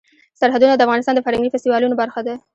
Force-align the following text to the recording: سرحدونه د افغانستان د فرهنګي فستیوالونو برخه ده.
سرحدونه 0.39 0.73
د 0.75 0.81
افغانستان 0.87 1.13
د 1.15 1.19
فرهنګي 1.25 1.51
فستیوالونو 1.53 1.95
برخه 2.01 2.21
ده. 2.27 2.35